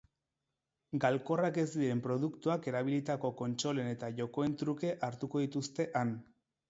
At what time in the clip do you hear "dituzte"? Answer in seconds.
5.47-5.87